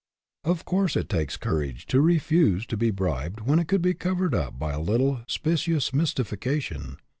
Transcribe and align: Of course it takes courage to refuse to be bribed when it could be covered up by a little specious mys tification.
Of 0.43 0.65
course 0.65 0.95
it 0.95 1.09
takes 1.09 1.37
courage 1.37 1.85
to 1.85 2.01
refuse 2.01 2.65
to 2.65 2.75
be 2.75 2.89
bribed 2.89 3.41
when 3.41 3.59
it 3.59 3.67
could 3.67 3.83
be 3.83 3.93
covered 3.93 4.33
up 4.33 4.57
by 4.57 4.71
a 4.71 4.81
little 4.81 5.21
specious 5.27 5.93
mys 5.93 6.11
tification. 6.15 6.97